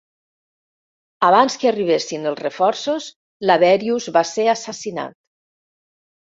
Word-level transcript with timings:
Abans 1.27 1.57
que 1.63 1.69
arribessin 1.71 2.25
els 2.31 2.41
reforços, 2.45 3.11
Laberius 3.51 4.09
va 4.17 4.25
ser 4.31 4.47
assassinat. 4.55 5.17